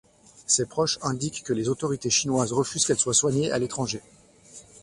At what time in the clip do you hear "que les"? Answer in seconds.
1.43-1.69